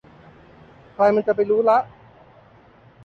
[0.93, 1.77] ใครมันจะไปรู้ละ